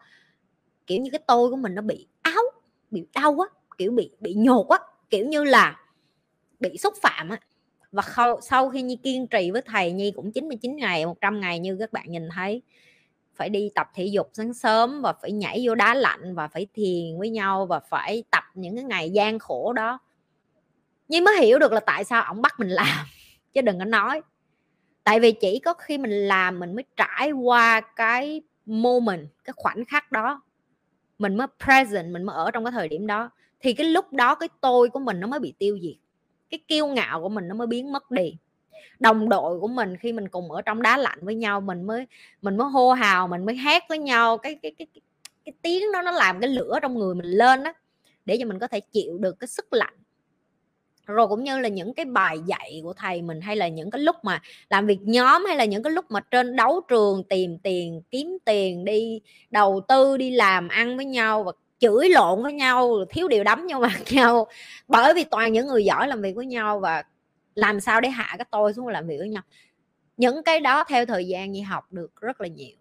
kiểu 0.87 1.01
như 1.01 1.11
cái 1.11 1.21
tôi 1.27 1.51
của 1.51 1.57
mình 1.57 1.75
nó 1.75 1.83
bị 1.83 2.07
áo 2.23 2.43
bị 2.91 3.07
đau 3.15 3.33
quá 3.33 3.49
kiểu 3.79 3.93
bị 3.93 4.11
bị 4.21 4.35
nhột 4.35 4.67
quá 4.69 4.79
kiểu 5.11 5.27
như 5.27 5.45
là 5.45 5.81
bị 6.61 6.79
xúc 6.79 6.95
phạm 7.03 7.29
á. 7.29 7.41
Và 7.93 8.03
sau, 8.17 8.41
sau 8.41 8.71
khi 8.71 8.83
Nhi 8.83 8.97
kiên 8.97 9.27
trì 9.27 9.51
với 9.51 9.63
thầy 9.63 9.93
Nhi 9.93 10.11
cũng 10.17 10.33
99 10.33 10.77
ngày 10.77 11.07
100 11.07 11.41
ngày 11.41 11.59
như 11.59 11.77
các 11.81 11.93
bạn 11.93 12.05
nhìn 12.09 12.29
thấy 12.35 12.63
phải 13.35 13.49
đi 13.49 13.71
tập 13.75 13.91
thể 13.95 14.05
dục 14.05 14.31
sáng 14.33 14.55
sớm 14.55 15.03
và 15.03 15.13
phải 15.23 15.33
nhảy 15.33 15.65
vô 15.67 15.75
đá 15.75 15.95
lạnh 15.95 16.35
và 16.35 16.49
phải 16.49 16.67
thiền 16.75 17.19
với 17.19 17.31
nhau 17.31 17.67
và 17.67 17.81
phải 17.81 18.25
tập 18.31 18.45
những 18.55 18.77
cái 18.77 18.85
ngày 18.85 19.11
gian 19.11 19.39
khổ 19.39 19.73
đó. 19.73 19.99
Nhi 21.11 21.21
mới 21.21 21.39
hiểu 21.41 21.59
được 21.59 21.73
là 21.73 21.81
tại 21.81 22.05
sao 22.05 22.23
ổng 22.23 22.43
bắt 22.43 22.61
mình 22.61 22.69
làm 22.69 23.07
chứ 23.53 23.61
đừng 23.61 23.79
có 23.79 23.85
nói. 23.85 24.23
Tại 25.05 25.21
vì 25.21 25.33
chỉ 25.33 25.61
có 25.65 25.75
khi 25.75 25.99
mình 25.99 26.11
làm 26.11 26.59
mình 26.59 26.75
mới 26.75 26.85
trải 26.97 27.33
qua 27.33 27.81
cái 27.81 28.43
moment 28.67 29.29
cái 29.45 29.55
khoảnh 29.57 29.85
khắc 29.85 30.13
đó. 30.13 30.43
Mình 31.19 31.37
mới 31.37 31.47
present 31.65 32.13
mình 32.13 32.23
mới 32.23 32.37
ở 32.37 32.51
trong 32.51 32.65
cái 32.65 32.73
thời 32.73 32.89
điểm 32.89 33.07
đó. 33.07 33.31
Thì 33.61 33.73
cái 33.73 33.87
lúc 33.87 34.13
đó 34.13 34.35
cái 34.35 34.49
tôi 34.61 34.89
của 34.89 34.99
mình 34.99 35.21
nó 35.21 35.27
mới 35.27 35.41
bị 35.41 35.55
tiêu 35.59 35.79
diệt. 35.83 35.97
Cái 36.51 36.61
kiêu 36.69 36.87
ngạo 36.87 37.23
của 37.23 37.29
mình 37.29 37.49
nó 37.49 37.55
mới 37.55 37.67
biến 37.67 37.93
mất 37.93 38.11
đi. 38.11 38.37
Đồng 38.99 39.29
đội 39.29 39.61
của 39.61 39.69
mình 39.69 39.97
khi 39.97 40.13
mình 40.13 40.29
cùng 40.29 40.53
ở 40.53 40.63
trong 40.63 40.83
đá 40.83 40.97
lạnh 40.97 41.19
với 41.23 41.35
nhau 41.35 41.61
mình 41.61 41.83
mới 41.83 42.07
mình 42.43 42.57
mới 42.57 42.69
hô 42.69 42.93
hào 42.93 43.29
mình 43.29 43.47
mới 43.47 43.57
hét 43.57 43.83
với 43.89 43.99
nhau. 43.99 44.39
Cái 44.39 44.59
cái 44.63 44.75
cái 44.79 44.87
cái, 44.95 45.03
cái 45.45 45.53
tiếng 45.63 45.93
đó 45.93 46.03
nó 46.03 46.11
làm 46.11 46.41
cái 46.41 46.51
lửa 46.51 46.79
trong 46.83 46.99
người 46.99 47.15
mình 47.15 47.27
lên 47.27 47.65
đó 47.65 47.73
để 48.25 48.37
cho 48.41 48.47
mình 48.47 48.59
có 48.59 48.67
thể 48.67 48.81
chịu 48.81 49.19
được 49.19 49.39
cái 49.41 49.49
sức 49.49 49.73
lạnh 49.73 49.95
rồi 51.13 51.29
cũng 51.29 51.45
như 51.45 51.59
là 51.59 51.69
những 51.69 51.95
cái 51.95 52.05
bài 52.05 52.39
dạy 52.47 52.81
của 52.83 52.93
thầy 52.93 53.23
mình 53.23 53.41
hay 53.41 53.57
là 53.57 53.69
những 53.69 53.91
cái 53.91 54.01
lúc 54.01 54.17
mà 54.23 54.43
làm 54.71 54.87
việc 54.87 54.99
nhóm 55.03 55.45
hay 55.45 55.57
là 55.57 55.65
những 55.65 55.83
cái 55.83 55.93
lúc 55.93 56.05
mà 56.09 56.21
trên 56.21 56.57
đấu 56.57 56.81
trường 56.89 57.25
tìm 57.25 57.59
tiền, 57.59 58.03
kiếm 58.11 58.39
tiền, 58.45 58.85
đi 58.85 59.21
đầu 59.51 59.81
tư, 59.89 60.17
đi 60.17 60.31
làm, 60.31 60.69
ăn 60.69 60.97
với 60.97 61.05
nhau 61.07 61.43
và 61.43 61.53
chửi 61.79 62.09
lộn 62.09 62.43
với 62.43 62.53
nhau 62.53 63.05
thiếu 63.11 63.29
điều 63.29 63.45
đấm 63.45 63.67
nhau 63.67 63.81
mặt 63.81 64.01
nhau. 64.11 64.47
Bởi 64.89 65.15
vì 65.15 65.25
toàn 65.25 65.53
những 65.53 65.67
người 65.67 65.85
giỏi 65.85 66.09
làm 66.09 66.23
việc 66.23 66.37
với 66.37 66.47
nhau 66.47 66.81
và 66.81 67.03
làm 67.55 67.81
sao 67.81 68.01
để 68.01 68.09
hạ 68.09 68.35
cái 68.39 68.47
tôi 68.51 68.73
xuống 68.73 68.89
làm 68.89 69.07
việc 69.07 69.17
với 69.19 69.29
nhau. 69.29 69.43
Những 70.17 70.43
cái 70.43 70.61
đó 70.61 70.85
theo 70.85 71.07
thời 71.07 71.27
gian 71.27 71.53
nhi 71.53 71.61
học 71.61 71.93
được 71.93 72.21
rất 72.21 72.41
là 72.41 72.49
nhiều. 72.49 72.77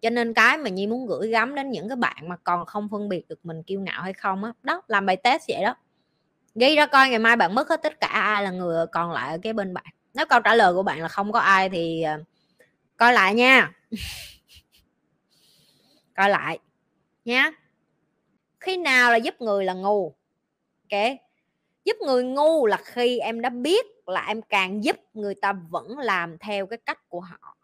Cho 0.00 0.10
nên 0.10 0.34
cái 0.34 0.58
mà 0.58 0.70
nhi 0.70 0.86
muốn 0.86 1.06
gửi 1.06 1.28
gắm 1.28 1.54
đến 1.54 1.70
những 1.70 1.88
cái 1.88 1.96
bạn 1.96 2.28
mà 2.28 2.36
còn 2.36 2.66
không 2.66 2.88
phân 2.90 3.08
biệt 3.08 3.28
được 3.28 3.40
mình 3.42 3.62
kiêu 3.62 3.80
ngạo 3.80 4.02
hay 4.02 4.12
không 4.12 4.44
á 4.44 4.52
đó. 4.62 4.74
đó, 4.74 4.82
làm 4.88 5.06
bài 5.06 5.16
test 5.16 5.42
vậy 5.48 5.62
đó 5.62 5.74
ghi 6.60 6.76
ra 6.76 6.86
coi, 6.86 7.08
ngày 7.08 7.18
mai 7.18 7.36
bạn 7.36 7.54
mất 7.54 7.68
hết 7.68 7.82
tất 7.82 8.00
cả, 8.00 8.06
ai 8.06 8.44
là 8.44 8.50
người 8.50 8.86
còn 8.92 9.12
lại 9.12 9.30
ở 9.30 9.38
cái 9.42 9.52
bên 9.52 9.74
bạn. 9.74 9.84
Nếu 10.14 10.26
câu 10.26 10.40
trả 10.40 10.54
lời 10.54 10.74
của 10.74 10.82
bạn 10.82 11.00
là 11.00 11.08
không 11.08 11.32
có 11.32 11.38
ai 11.38 11.68
thì 11.68 12.02
ờ, 12.02 12.22
coi 12.96 13.12
lại 13.12 13.34
nha. 13.34 13.72
Coi 16.16 16.30
lại 16.30 16.58
nhé 17.24 17.52
khi 18.66 18.76
nào 18.76 19.12
là 19.12 19.16
giúp 19.16 19.34
người 19.40 19.64
là 19.64 19.74
ngu? 19.74 20.14
Ok. 20.82 21.00
Giúp 21.84 21.96
người 22.06 22.24
ngu 22.24 22.66
là 22.66 22.76
khi 22.84 23.18
em 23.18 23.40
đã 23.40 23.50
biết 23.50 23.86
là 24.06 24.26
em 24.26 24.42
càng 24.42 24.84
giúp 24.84 24.96
người 25.14 25.34
ta 25.34 25.52
vẫn 25.70 25.98
làm 25.98 26.38
theo 26.38 26.66
cái 26.66 26.78
cách 26.86 27.08
của 27.08 27.20
họ 27.20 27.55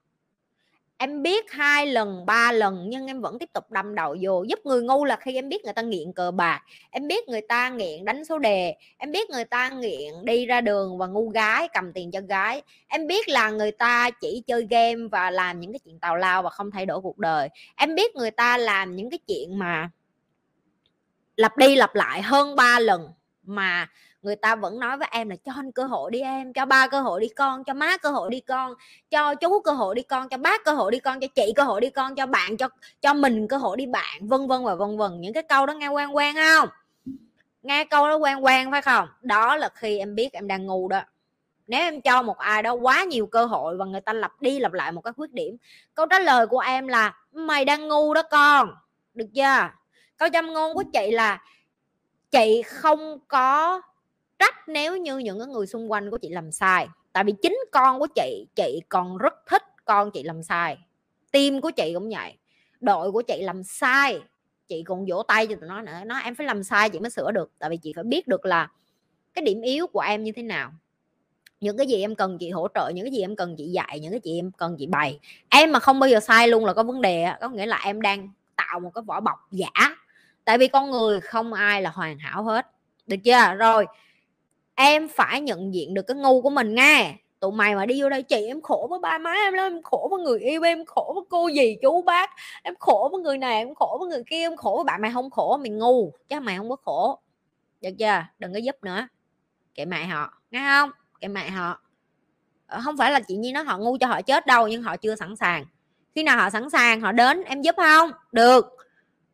em 1.02 1.22
biết 1.22 1.52
hai 1.52 1.86
lần, 1.86 2.26
ba 2.26 2.52
lần, 2.52 2.84
nhưng 2.88 3.06
em 3.06 3.20
vẫn 3.20 3.38
tiếp 3.38 3.48
tục 3.52 3.70
đâm 3.70 3.94
đầu 3.94 4.16
vô, 4.20 4.42
giúp 4.42 4.58
người 4.64 4.82
ngu 4.82 5.04
là 5.04 5.16
khi 5.16 5.34
em 5.34 5.48
biết 5.48 5.64
người 5.64 5.72
ta 5.72 5.82
nghiện 5.82 6.12
cờ 6.12 6.30
bạc, 6.30 6.62
em 6.90 7.08
biết 7.08 7.28
người 7.28 7.40
ta 7.48 7.68
nghiện 7.68 8.04
đánh 8.04 8.24
số 8.24 8.38
đề, 8.38 8.74
em 8.98 9.12
biết 9.12 9.30
người 9.30 9.44
ta 9.44 9.68
nghiện 9.68 10.14
đi 10.24 10.46
ra 10.46 10.60
đường 10.60 10.98
và 10.98 11.06
ngu 11.06 11.28
gái, 11.28 11.68
cầm 11.72 11.92
tiền 11.92 12.10
cho 12.10 12.20
gái. 12.20 12.62
Em 12.88 13.06
biết 13.06 13.28
là 13.28 13.50
người 13.50 13.72
ta 13.72 14.10
chỉ 14.10 14.42
chơi 14.46 14.66
game 14.70 15.08
và 15.12 15.30
làm 15.30 15.60
những 15.60 15.72
cái 15.72 15.78
chuyện 15.84 15.98
tào 15.98 16.16
lao 16.16 16.42
và 16.42 16.50
không 16.50 16.70
thay 16.70 16.86
đổi 16.86 17.00
cuộc 17.00 17.18
đời. 17.18 17.48
Em 17.76 17.94
biết 17.94 18.16
người 18.16 18.30
ta 18.30 18.56
làm 18.56 18.96
những 18.96 19.10
cái 19.10 19.18
chuyện 19.26 19.58
mà 19.58 19.90
lặp 21.36 21.56
đi 21.56 21.76
lặp 21.76 21.94
lại 21.94 22.22
hơn 22.22 22.56
ba 22.56 22.78
lần 22.78 23.08
mà 23.42 23.88
người 24.22 24.36
ta 24.36 24.56
vẫn 24.56 24.78
nói 24.78 24.96
với 24.96 25.08
em 25.10 25.28
là 25.28 25.36
cho 25.36 25.52
anh 25.56 25.72
cơ 25.72 25.84
hội 25.84 26.10
đi 26.10 26.20
em, 26.20 26.52
cho 26.52 26.66
ba 26.66 26.86
cơ 26.86 27.00
hội 27.00 27.20
đi 27.20 27.28
con, 27.28 27.64
cho 27.64 27.74
má 27.74 27.96
cơ 27.96 28.08
hội 28.10 28.30
đi 28.30 28.40
con, 28.40 28.74
cho 29.10 29.34
chú 29.34 29.60
cơ 29.60 29.72
hội 29.72 29.94
đi 29.94 30.02
con, 30.02 30.28
cho 30.28 30.36
bác 30.36 30.64
cơ 30.64 30.72
hội 30.72 30.92
đi 30.92 31.00
con, 31.00 31.20
cho 31.20 31.26
chị 31.34 31.52
cơ 31.56 31.62
hội 31.62 31.80
đi 31.80 31.90
con, 31.90 32.14
cho 32.14 32.26
bạn, 32.26 32.56
cho 32.56 32.68
cho 33.00 33.14
mình 33.14 33.48
cơ 33.48 33.56
hội 33.56 33.76
đi 33.76 33.86
bạn 33.86 34.28
vân 34.28 34.48
vân 34.48 34.64
và 34.64 34.74
vân 34.74 34.98
vân. 34.98 35.20
Những 35.20 35.32
cái 35.32 35.42
câu 35.42 35.66
đó 35.66 35.74
nghe 35.74 35.88
quen 35.88 36.16
quen 36.16 36.34
không? 36.34 36.68
Nghe 37.62 37.84
câu 37.84 38.08
đó 38.08 38.16
quen 38.16 38.44
quen, 38.44 38.70
phải 38.70 38.82
không? 38.82 39.08
Đó 39.22 39.56
là 39.56 39.68
khi 39.74 39.98
em 39.98 40.14
biết 40.14 40.32
em 40.32 40.48
đang 40.48 40.66
ngu 40.66 40.88
đó. 40.88 41.00
Nếu 41.66 41.80
em 41.80 42.00
cho 42.00 42.22
một 42.22 42.38
ai 42.38 42.62
đó 42.62 42.72
quá 42.72 43.04
nhiều 43.04 43.26
cơ 43.26 43.44
hội 43.44 43.76
và 43.76 43.84
người 43.84 44.00
ta 44.00 44.12
lặp 44.12 44.42
đi 44.42 44.58
lặp 44.58 44.72
lại 44.72 44.92
một 44.92 45.00
cái 45.00 45.12
khuyết 45.12 45.32
điểm, 45.32 45.56
câu 45.94 46.06
trả 46.06 46.18
lời 46.18 46.46
của 46.46 46.58
em 46.58 46.88
là 46.88 47.14
mày 47.32 47.64
đang 47.64 47.88
ngu 47.88 48.14
đó 48.14 48.22
con 48.30 48.74
được 49.14 49.26
chưa? 49.34 49.68
Câu 50.16 50.28
châm 50.32 50.52
ngôn 50.52 50.74
của 50.74 50.84
chị 50.92 51.10
là 51.10 51.42
chị 52.30 52.62
không 52.62 53.18
có 53.28 53.80
trách 54.42 54.68
nếu 54.68 54.96
như 54.96 55.18
những 55.18 55.38
cái 55.38 55.48
người 55.48 55.66
xung 55.66 55.90
quanh 55.90 56.10
của 56.10 56.18
chị 56.18 56.28
làm 56.28 56.52
sai. 56.52 56.88
Tại 57.12 57.24
vì 57.24 57.32
chính 57.42 57.58
con 57.72 57.98
của 57.98 58.06
chị 58.14 58.46
chị 58.54 58.80
còn 58.88 59.18
rất 59.18 59.34
thích 59.46 59.62
con 59.84 60.10
chị 60.10 60.22
làm 60.22 60.42
sai. 60.42 60.78
Tim 61.32 61.60
của 61.60 61.70
chị 61.70 61.92
cũng 61.94 62.10
vậy. 62.10 62.34
Đội 62.80 63.12
của 63.12 63.22
chị 63.22 63.42
làm 63.42 63.62
sai, 63.62 64.20
chị 64.68 64.82
còn 64.82 65.06
vỗ 65.08 65.22
tay 65.22 65.46
cho 65.46 65.54
tụi 65.54 65.68
nó 65.68 65.82
nữa. 65.82 65.92
Nó 66.06 66.18
em 66.18 66.34
phải 66.34 66.46
làm 66.46 66.62
sai, 66.62 66.90
chị 66.90 66.98
mới 66.98 67.10
sửa 67.10 67.30
được. 67.30 67.50
Tại 67.58 67.70
vì 67.70 67.76
chị 67.76 67.92
phải 67.94 68.04
biết 68.04 68.28
được 68.28 68.44
là 68.44 68.68
cái 69.34 69.44
điểm 69.44 69.60
yếu 69.60 69.86
của 69.86 70.00
em 70.00 70.24
như 70.24 70.32
thế 70.32 70.42
nào. 70.42 70.72
Những 71.60 71.76
cái 71.76 71.86
gì 71.86 72.00
em 72.00 72.14
cần 72.14 72.38
chị 72.38 72.50
hỗ 72.50 72.68
trợ, 72.74 72.90
những 72.94 73.04
cái 73.04 73.12
gì 73.12 73.20
em 73.20 73.36
cần 73.36 73.54
chị 73.58 73.64
dạy, 73.64 74.00
những 74.00 74.10
cái 74.10 74.20
gì 74.24 74.38
em 74.38 74.50
cần 74.50 74.76
chị 74.78 74.86
bày. 74.86 75.18
Em 75.48 75.72
mà 75.72 75.78
không 75.78 76.00
bao 76.00 76.10
giờ 76.10 76.20
sai 76.20 76.48
luôn 76.48 76.64
là 76.64 76.74
có 76.74 76.82
vấn 76.82 77.00
đề 77.00 77.26
có 77.40 77.48
nghĩa 77.48 77.66
là 77.66 77.80
em 77.84 78.00
đang 78.00 78.28
tạo 78.56 78.80
một 78.80 78.90
cái 78.94 79.02
vỏ 79.02 79.20
bọc 79.20 79.38
giả. 79.50 79.96
Tại 80.44 80.58
vì 80.58 80.68
con 80.68 80.90
người 80.90 81.20
không 81.20 81.52
ai 81.52 81.82
là 81.82 81.90
hoàn 81.90 82.18
hảo 82.18 82.44
hết. 82.44 82.66
Được 83.06 83.16
chưa? 83.24 83.54
Rồi 83.54 83.86
em 84.74 85.08
phải 85.08 85.40
nhận 85.40 85.74
diện 85.74 85.94
được 85.94 86.02
cái 86.02 86.16
ngu 86.16 86.42
của 86.42 86.50
mình 86.50 86.74
nghe 86.74 87.14
tụi 87.42 87.52
mày 87.52 87.74
mà 87.74 87.86
đi 87.86 88.02
vô 88.02 88.08
đây 88.08 88.22
chị 88.22 88.46
em 88.46 88.60
khổ 88.60 88.86
với 88.90 88.98
ba 88.98 89.18
má 89.18 89.32
em 89.32 89.52
lắm, 89.54 89.72
em 89.72 89.82
khổ 89.82 90.08
với 90.10 90.20
người 90.20 90.40
yêu 90.40 90.62
em, 90.62 90.84
khổ 90.84 91.12
với 91.14 91.24
cô 91.30 91.48
gì 91.48 91.76
chú 91.82 92.02
bác, 92.02 92.30
em 92.62 92.74
khổ 92.78 93.08
với 93.12 93.20
người 93.20 93.38
này, 93.38 93.56
em 93.56 93.74
khổ 93.74 93.96
với 94.00 94.08
người 94.08 94.22
kia, 94.26 94.40
em 94.40 94.56
khổ 94.56 94.74
với 94.76 94.84
bạn 94.84 95.02
mày 95.02 95.10
không 95.14 95.30
khổ, 95.30 95.56
mày 95.56 95.70
ngu, 95.70 96.12
chứ 96.28 96.40
mày 96.40 96.56
không 96.56 96.70
có 96.70 96.76
khổ. 96.76 97.18
Được 97.80 97.90
chưa? 97.98 98.24
Đừng 98.38 98.52
có 98.52 98.58
giúp 98.58 98.76
nữa. 98.82 99.08
Kệ 99.74 99.84
mẹ 99.84 100.06
họ, 100.06 100.38
nghe 100.50 100.60
không? 100.60 100.90
Kệ 101.20 101.28
mẹ 101.28 101.50
họ. 101.50 101.80
Ờ, 102.66 102.80
không 102.84 102.96
phải 102.96 103.12
là 103.12 103.20
chị 103.20 103.36
nhi 103.36 103.52
nói 103.52 103.64
họ 103.64 103.78
ngu 103.78 103.96
cho 104.00 104.06
họ 104.06 104.22
chết 104.22 104.46
đâu, 104.46 104.68
nhưng 104.68 104.82
họ 104.82 104.96
chưa 104.96 105.16
sẵn 105.16 105.36
sàng. 105.36 105.64
Khi 106.14 106.22
nào 106.22 106.36
họ 106.36 106.50
sẵn 106.50 106.70
sàng, 106.70 107.00
họ 107.00 107.12
đến, 107.12 107.44
em 107.44 107.62
giúp 107.62 107.74
không? 107.76 108.10
Được 108.32 108.76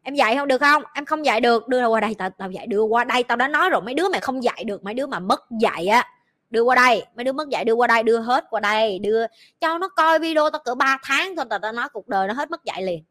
em 0.09 0.15
dạy 0.15 0.37
không? 0.37 0.49
Được 0.49 0.61
không? 0.61 0.83
Em 0.95 1.05
không 1.05 1.25
dạy 1.25 1.41
được. 1.41 1.69
Đưa 1.69 1.87
qua 1.87 2.01
đây, 2.01 2.15
tao 2.19 2.31
tao 2.31 2.51
dạy 2.51 2.67
đưa 2.67 2.83
qua 2.83 3.05
đây. 3.05 3.23
Tao 3.23 3.37
đã 3.37 3.49
nói 3.49 3.71
rồi, 3.71 3.81
mấy 3.81 3.95
đứa 3.95 4.09
mày 4.09 4.21
không 4.21 4.45
dạy 4.45 4.65
được, 4.65 4.85
mấy 4.85 4.95
đứa 4.95 5.07
mà 5.07 5.19
mất 5.19 5.45
dạy 5.61 5.87
á, 5.87 6.05
đưa 6.51 6.63
qua 6.63 6.75
đây. 6.75 7.05
Mấy 7.15 7.25
đứa 7.25 7.33
mất 7.33 7.49
dạy 7.49 7.65
đưa 7.65 7.73
qua 7.73 7.87
đây, 7.87 8.03
đưa 8.03 8.19
hết 8.19 8.45
qua 8.51 8.61
đây, 8.61 8.99
đưa, 8.99 9.27
cho 9.61 9.79
nó 9.79 9.89
coi 9.89 10.19
video 10.19 10.51
tao 10.51 10.63
cỡ 10.65 10.75
3 10.75 10.99
tháng 11.03 11.37
thôi, 11.37 11.47
tao 11.51 11.59
tao 11.59 11.73
nói 11.73 11.89
cuộc 11.93 12.09
đời 12.09 12.29
nó 12.29 12.35
hết 12.35 12.51
mất 12.51 12.65
dạy 12.65 12.83
liền. 12.83 13.05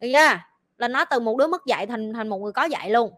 Được 0.00 0.08
chưa? 0.12 0.38
Là 0.78 0.88
nó 0.88 1.04
từ 1.04 1.20
một 1.20 1.36
đứa 1.36 1.46
mất 1.46 1.66
dạy 1.66 1.86
thành 1.86 2.12
thành 2.12 2.28
một 2.28 2.38
người 2.38 2.52
có 2.52 2.64
dạy 2.64 2.90
luôn. 2.90 3.12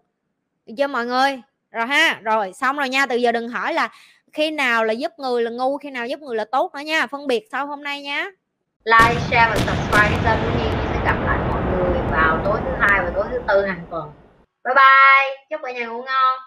Được 0.66 0.75
chưa 0.76 0.87
mọi 0.87 1.06
người? 1.06 1.40
Rồi 1.70 1.87
ha, 1.87 2.20
rồi, 2.23 2.52
xong 2.52 2.76
rồi 2.76 2.88
nha. 2.88 3.06
Từ 3.06 3.16
giờ 3.16 3.32
đừng 3.32 3.49
hỏi 3.49 3.75
là 3.75 3.88
khi 4.32 4.50
nào 4.50 4.85
là 4.85 4.92
giúp 4.92 5.12
người 5.18 5.42
là 5.42 5.50
ngu, 5.50 5.78
khi 5.78 5.90
nào 5.90 6.06
giúp 6.06 6.20
người 6.20 6.37
là 6.37 6.44
tốt 6.44 6.75
nữa 6.75 6.80
nha. 6.80 7.06
Phân 7.06 7.26
biệt 7.26 7.49
sau 7.52 7.66
hôm 7.66 7.82
nay 7.82 8.02
nha. 8.02 8.26
Like, 8.85 9.20
share 9.30 9.49
và 9.50 9.56
subscribe 9.56 10.18
kênh 10.25 10.38
của 10.44 10.58
Nhi 10.58 10.68
sẽ 10.92 11.00
gặp 11.04 11.16
lại 11.26 11.38
mọi 11.49 11.62
người 11.62 12.00
vào 12.11 12.40
tối 12.44 12.61
thứ 12.64 12.70
hai 12.80 13.00
và 13.04 13.11
tối 13.14 13.25
thứ 13.37 13.45
tư 13.49 13.66
hàng 13.66 13.87
tuần 13.90 14.11
bye 14.64 14.75
bye. 14.75 15.47
Chúc 15.50 15.61
cả 15.64 15.73
nhà 15.73 15.87
ngủ 15.87 16.02
ngon. 16.02 16.38